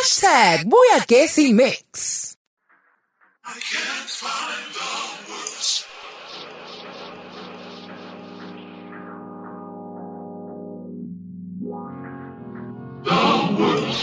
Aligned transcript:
Hashtag 0.00 0.64
Buyakesi 0.64 1.52
Mix. 1.52 2.34
I 3.44 3.52
can't 3.52 4.08
find 4.08 4.72
the 4.72 4.92
words. 5.30 5.84
The 13.04 13.20
words. 13.60 14.00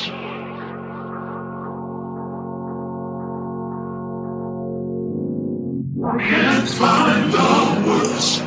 I 6.06 6.18
can't 6.30 6.70
find 6.70 7.34
the 7.34 7.90
words. 7.90 8.47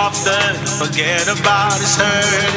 often 0.00 0.56
forget 0.80 1.28
about 1.28 1.76
is 1.76 1.94
hurting. 1.96 2.56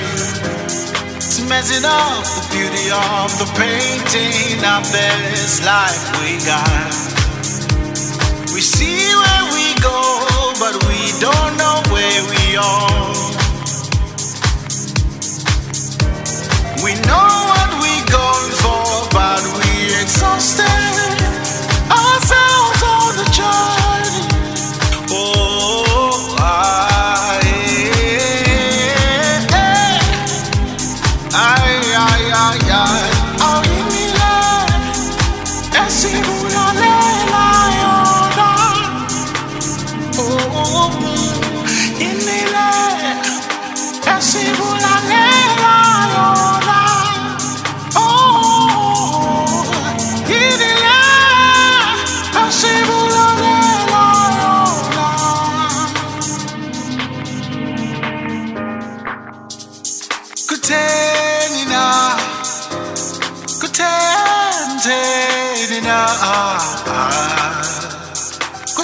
It's 1.17 1.41
messing 1.49 1.83
up 1.83 2.23
the 2.37 2.43
beauty 2.55 2.87
of 2.87 3.27
the 3.35 3.49
painting 3.59 4.63
of 4.63 4.83
this 4.95 5.59
life 5.65 6.03
we 6.23 6.39
got. 6.47 6.91
We 8.53 8.61
see 8.61 9.03
where 9.21 9.45
we 9.51 9.65
go, 9.83 9.99
but 10.63 10.75
we 10.87 10.99
don't 11.19 11.53
know 11.59 11.77
where 11.91 12.23
we 12.31 12.43
are. 12.55 13.11
We 16.85 16.93
know 17.09 17.29
what 17.51 17.69
we're 17.83 18.07
going 18.07 18.53
for, 18.63 18.87
but 19.11 19.43
we're 19.59 20.01
exhausted. 20.01 20.92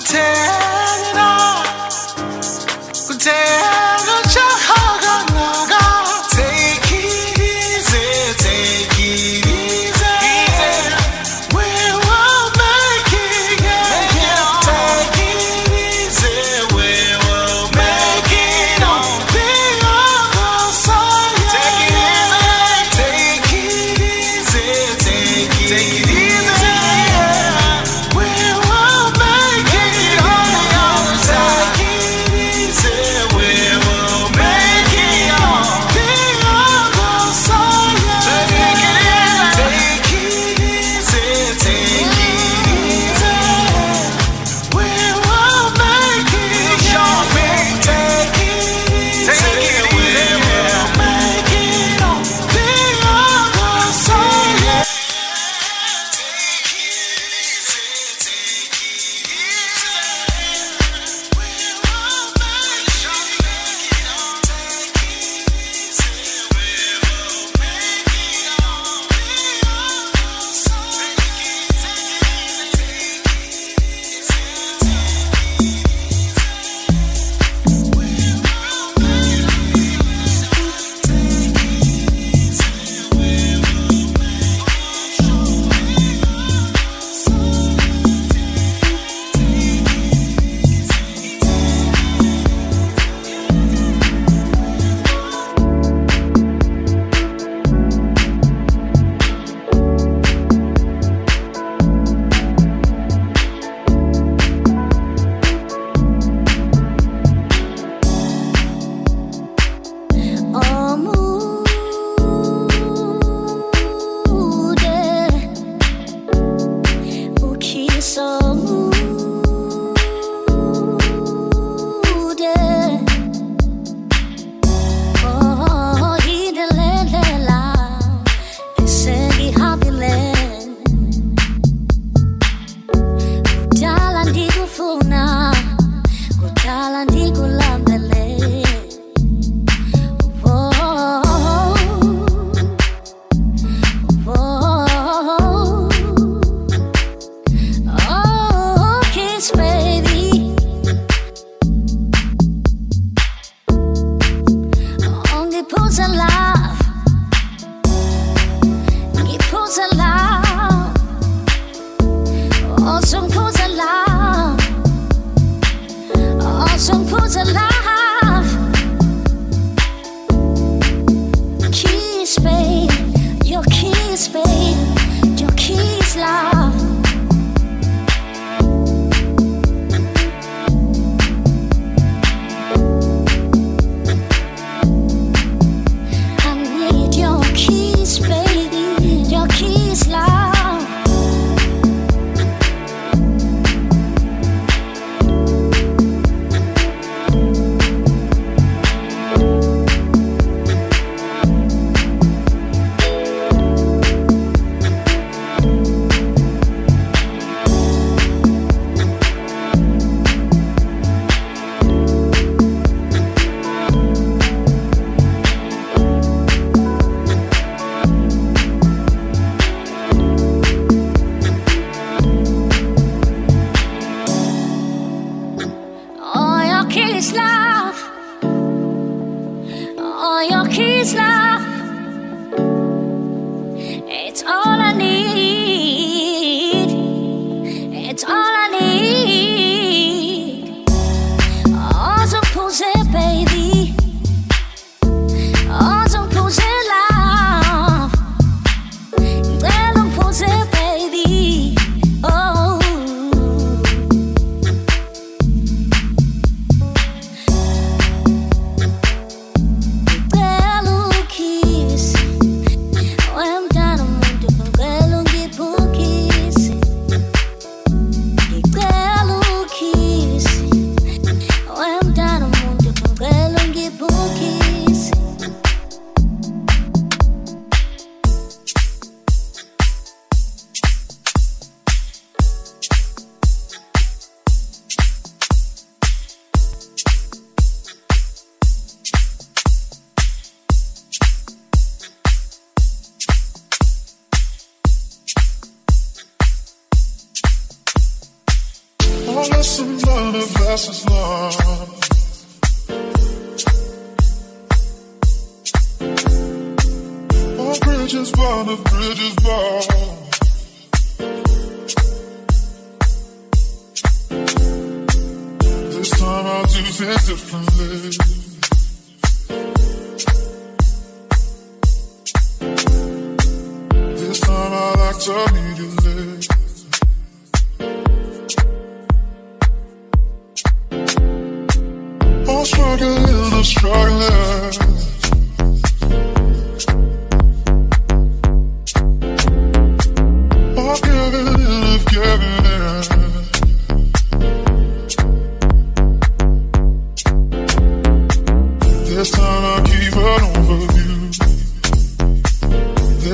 Kutheni 0.09 0.58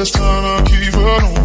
just 0.06 0.18
trying 0.18 0.64
to 0.64 0.72
keep 0.72 0.94
her 0.94 1.02
on. 1.02 1.45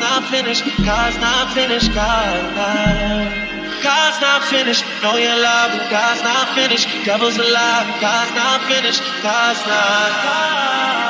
not 0.00 0.24
finished, 0.28 0.64
God's 0.84 1.16
not 1.20 1.52
finished, 1.52 1.92
God, 1.94 2.54
God. 2.56 3.50
God's 3.82 4.20
not 4.20 4.44
finished, 4.44 4.84
know 5.02 5.16
your 5.16 5.36
love, 5.40 5.72
but 5.72 5.90
God's 5.90 6.22
not 6.22 6.54
finished. 6.54 6.88
Devil's 7.04 7.38
alive, 7.38 7.86
God's 8.00 8.34
not 8.34 8.60
finished, 8.68 9.02
God's 9.22 9.60
not. 9.66 10.10
God. 10.24 11.09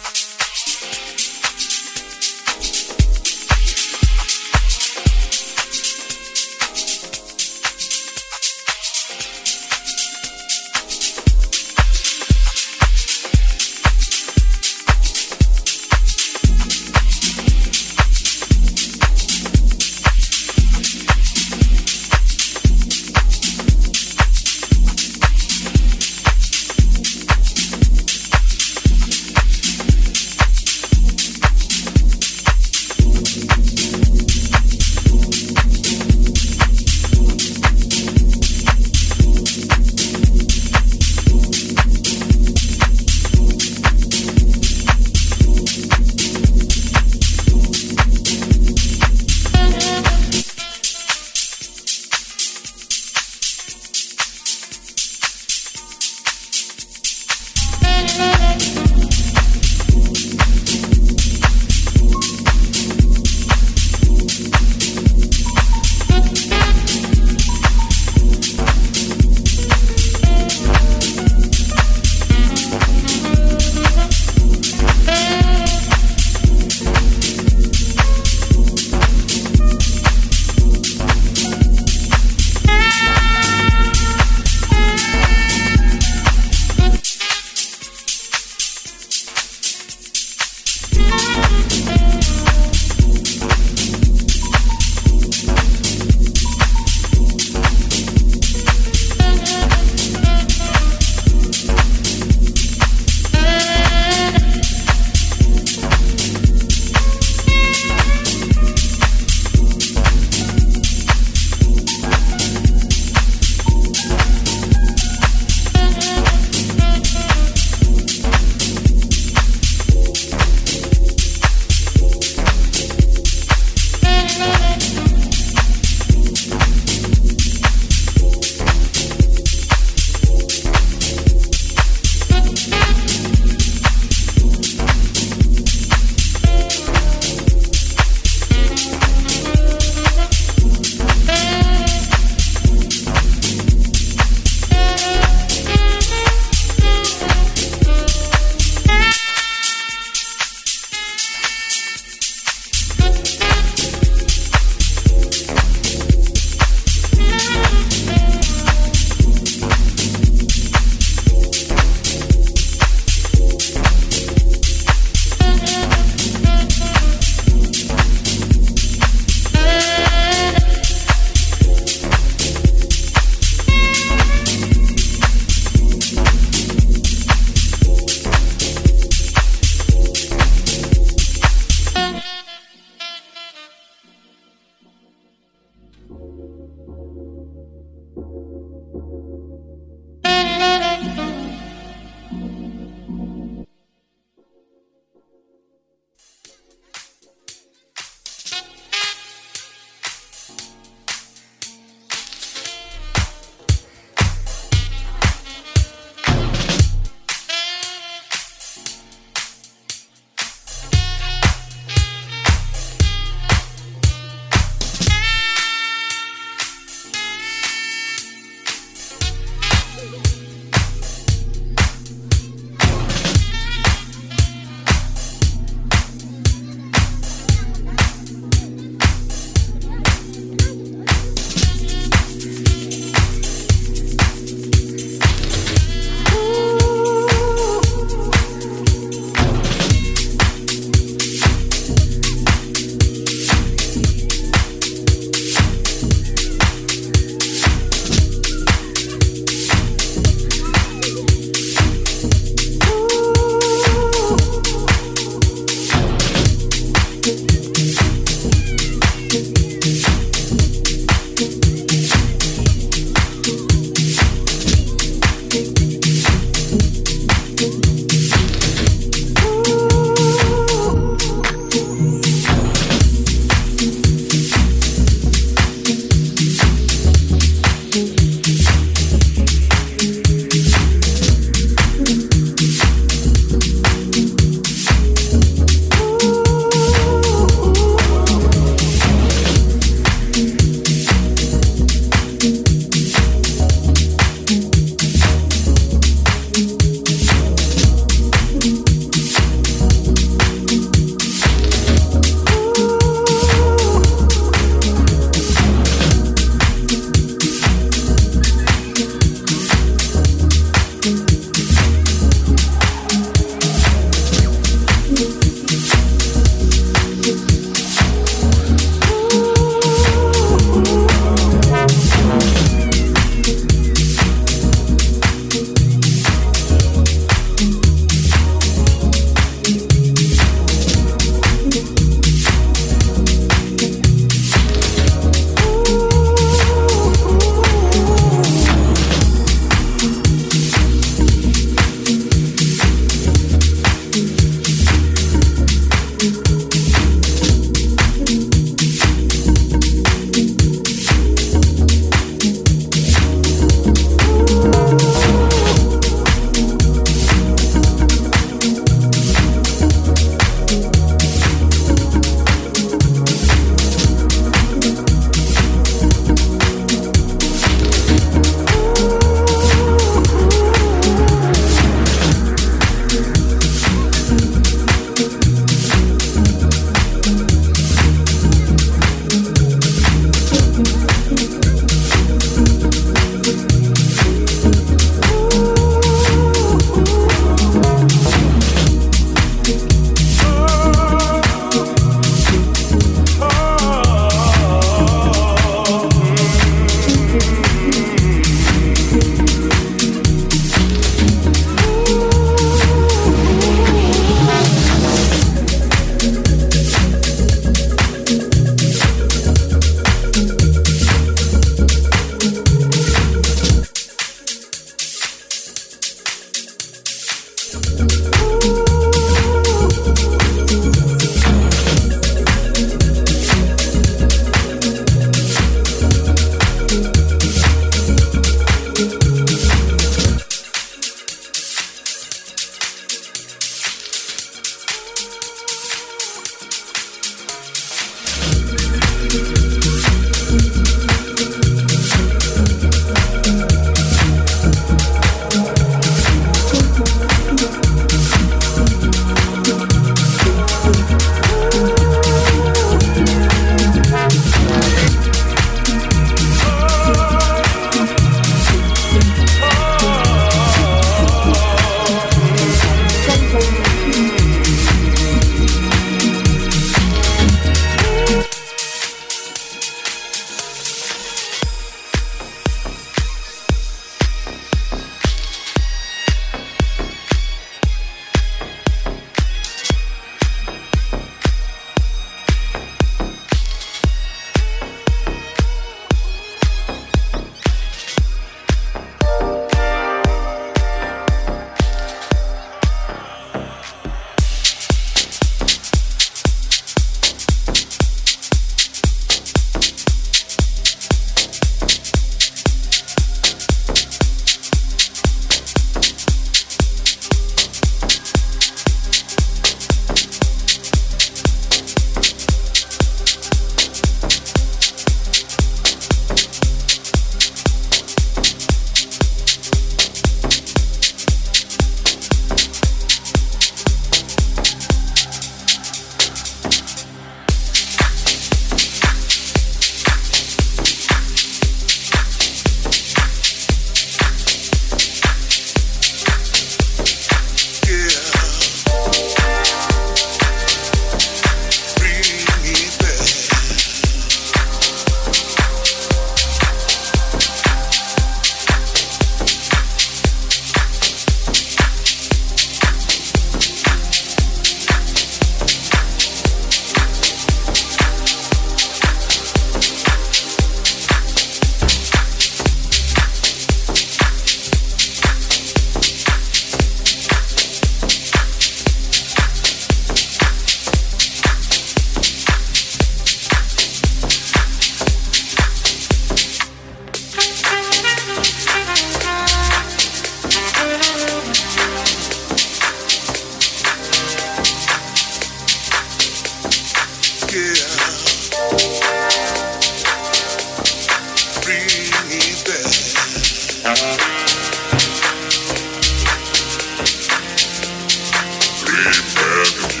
bad. 599.03 600.00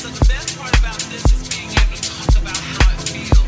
So 0.00 0.08
the 0.08 0.24
best 0.26 0.58
part 0.58 0.78
about 0.78 0.98
this 1.10 1.24
is 1.26 1.48
being 1.54 1.68
able 1.68 1.96
to 1.96 2.02
talk 2.02 2.42
about 2.42 2.56
how 2.56 2.94
it 2.94 3.08
feels. 3.10 3.39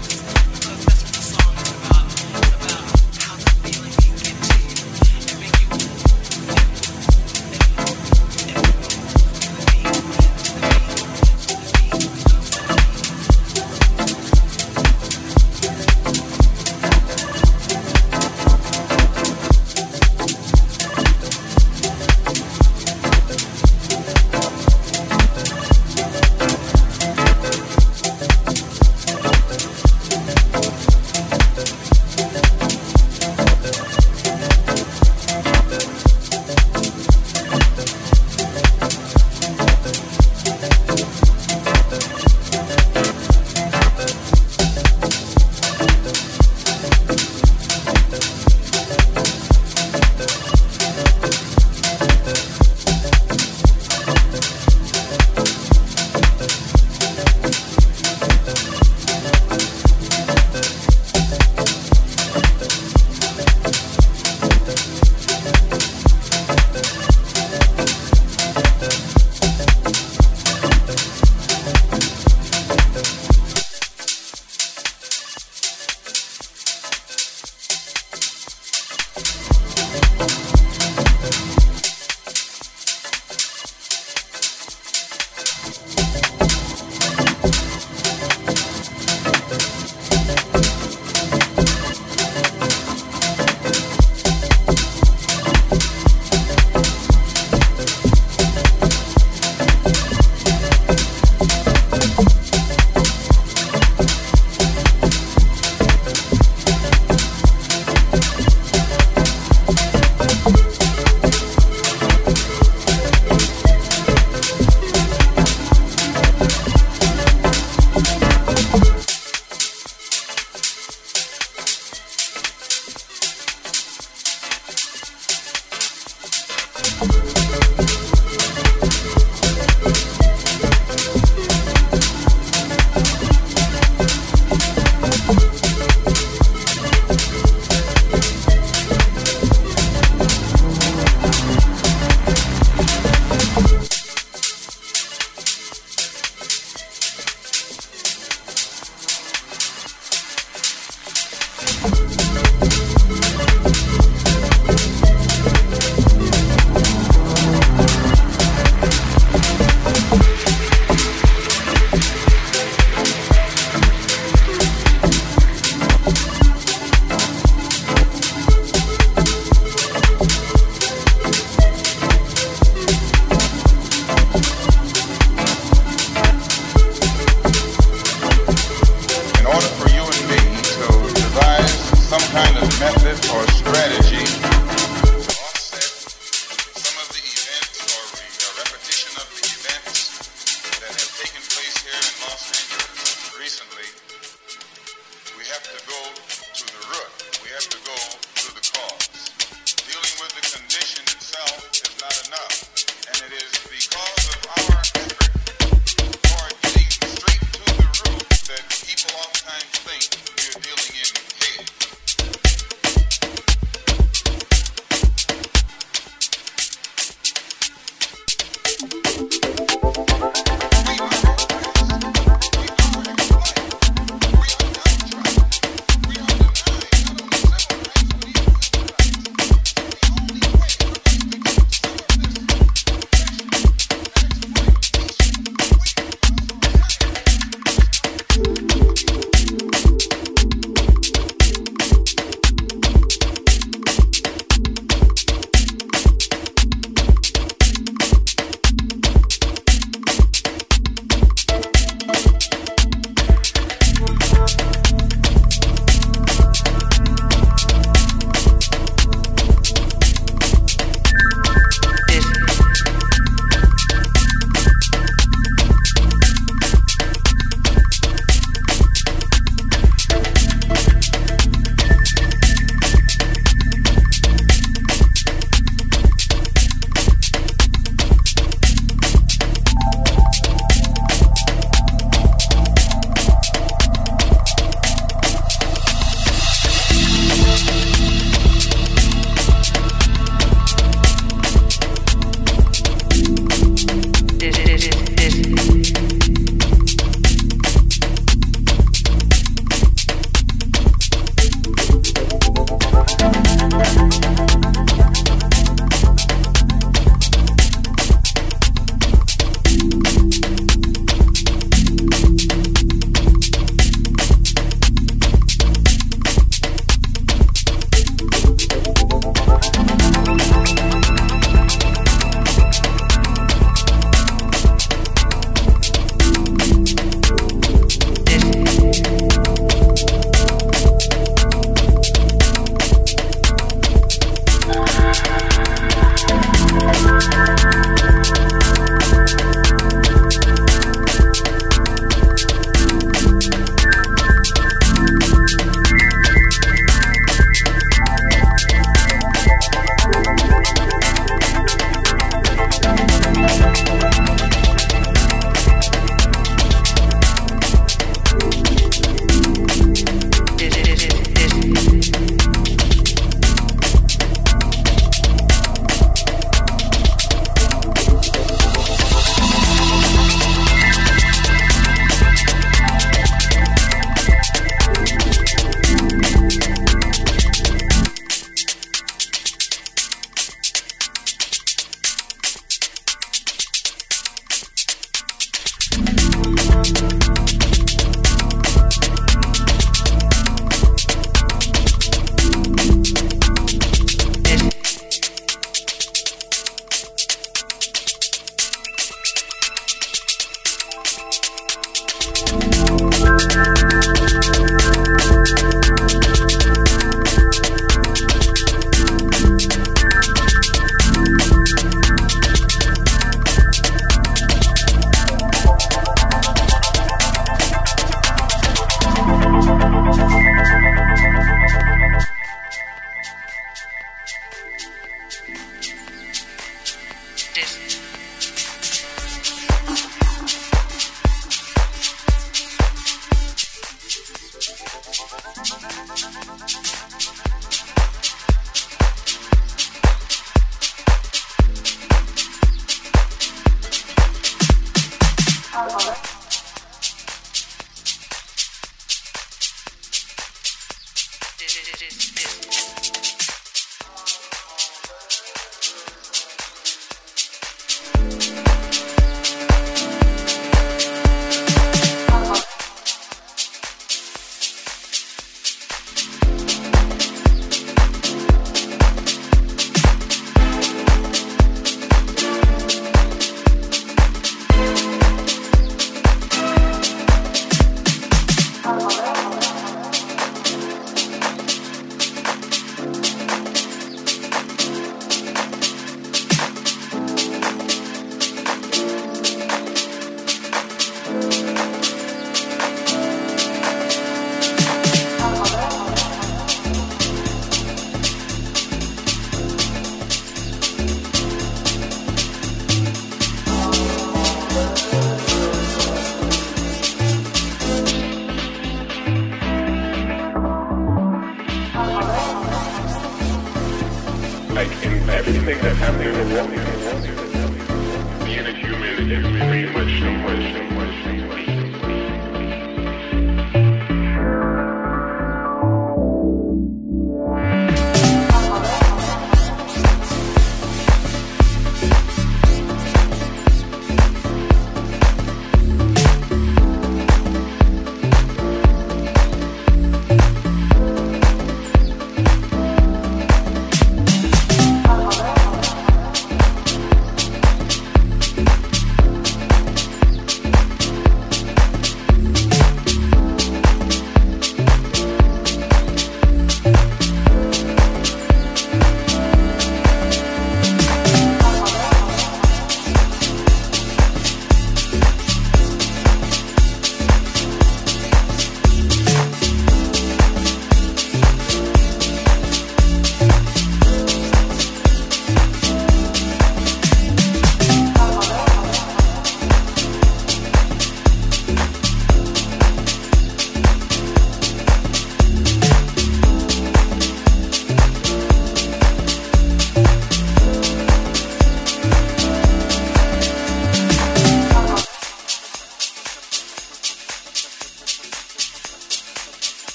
do, 451.66 451.68
do, 451.68 451.92
do, 451.92 452.08
do, 452.08 453.56
do. 453.56 453.61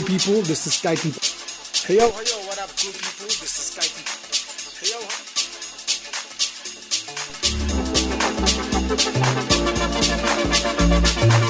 Good 0.00 0.06
people? 0.06 0.42
This 0.42 0.66
is 0.66 0.74
Skype. 0.74 1.00
Hey 1.86 1.96
yo, 1.96 2.10
hey 2.10 2.24
yo, 2.26 2.36
what 2.46 2.58
up, 2.58 2.68
good 2.68 2.92
people? 2.92 3.26
This 3.26 3.56
is 3.56 3.70
Skype. 3.72 3.96
Hey 4.80 4.90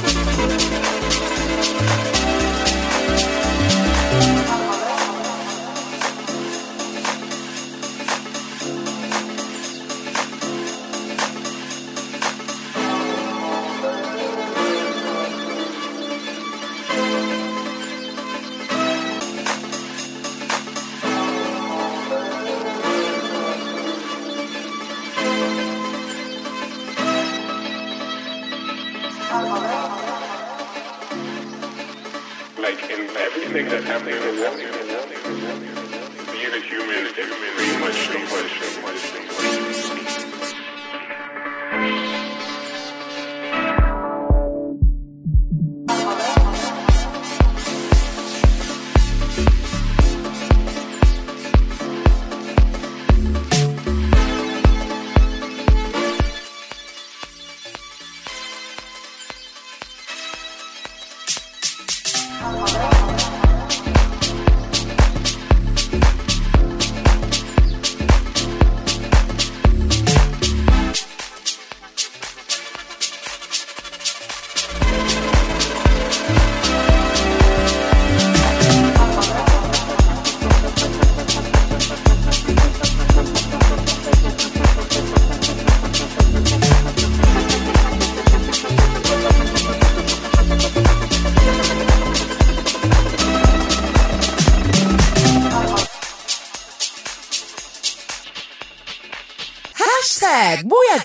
yo. 0.00 0.05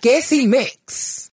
Hashtag 0.02 0.12
Boyaquece 0.12 0.48
Mix. 0.48 0.81